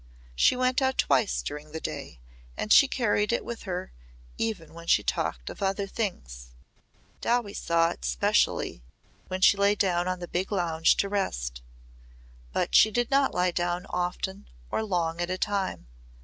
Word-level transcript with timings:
She 0.35 0.55
went 0.55 0.81
out 0.81 0.97
twice 0.97 1.43
during 1.43 1.73
the 1.73 1.79
day 1.79 2.19
and 2.57 2.73
she 2.73 2.87
carried 2.87 3.31
it 3.31 3.45
with 3.45 3.65
her 3.69 3.93
even 4.35 4.73
when 4.73 4.87
she 4.87 5.03
talked 5.03 5.47
of 5.47 5.61
other 5.61 5.85
things. 5.85 6.55
Dowie 7.21 7.53
saw 7.53 7.91
it 7.91 8.03
specially 8.03 8.81
when 9.27 9.41
she 9.41 9.57
lay 9.57 9.75
down 9.75 10.07
on 10.07 10.17
the 10.19 10.27
big 10.27 10.51
lounge 10.51 10.95
to 10.97 11.07
rest. 11.07 11.61
But 12.51 12.73
she 12.73 12.89
did 12.89 13.11
not 13.11 13.35
lie 13.35 13.51
down 13.51 13.85
often 13.91 14.47
or 14.71 14.81
long 14.81 15.21
at 15.21 15.29
a 15.29 15.37
time. 15.37 15.85